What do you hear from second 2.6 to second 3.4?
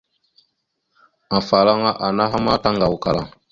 taŋgawakala.